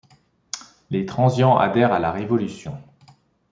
Les 0.89 1.05
Transians 1.05 1.57
adhèrent 1.57 1.93
à 1.93 1.99
la 1.99 2.11
Révolution. 2.11 2.75